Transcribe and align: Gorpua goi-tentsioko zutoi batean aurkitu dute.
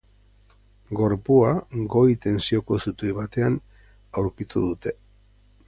Gorpua 0.99 1.51
goi-tentsioko 1.95 2.79
zutoi 2.87 3.13
batean 3.21 3.61
aurkitu 4.23 4.65
dute. 4.69 4.99